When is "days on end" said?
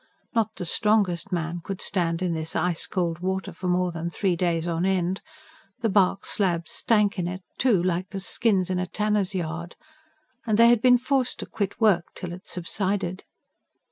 4.35-5.21